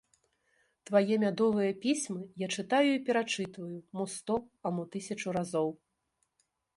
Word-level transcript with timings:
Твае 0.89 1.15
мядовыя 1.23 1.71
пісьмы 1.83 2.21
я 2.45 2.49
чытаю 2.57 2.89
і 2.93 3.01
перачытваю 3.09 3.69
мо 3.99 4.03
сто, 4.15 4.35
а 4.65 4.73
мо 4.79 4.83
тысячу 4.97 5.27
разоў. 5.39 5.69